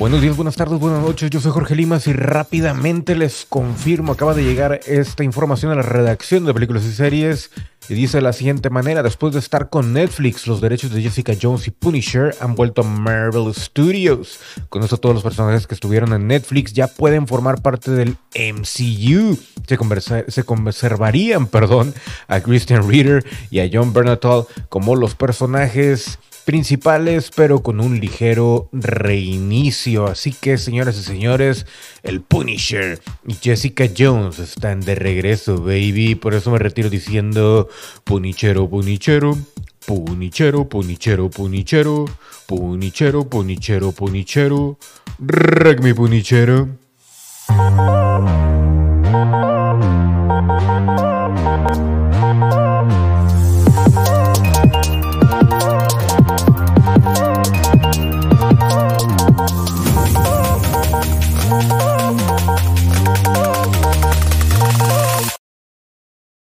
[0.00, 1.28] Buenos días, buenas tardes, buenas noches.
[1.28, 5.82] Yo soy Jorge Limas y rápidamente les confirmo, acaba de llegar esta información a la
[5.82, 7.50] redacción de películas y series
[7.86, 11.34] y dice de la siguiente manera, después de estar con Netflix, los derechos de Jessica
[11.40, 14.40] Jones y Punisher han vuelto a Marvel Studios.
[14.70, 19.38] Con esto todos los personajes que estuvieron en Netflix ya pueden formar parte del MCU.
[20.00, 21.92] Se, se conservarían, perdón,
[22.26, 26.18] a Christian Reader y a John Bernthal como los personajes
[26.50, 30.06] principales, pero con un ligero reinicio.
[30.08, 31.64] Así que, señoras y señores,
[32.02, 36.16] el Punisher y Jessica Jones están de regreso, baby.
[36.16, 37.68] Por eso me retiro diciendo
[38.02, 39.38] Punichero, Punichero.
[39.86, 42.04] Punichero, punichero, punichero,
[42.46, 44.78] punichero, punichero, punichero,
[45.18, 46.68] reg mi punichero.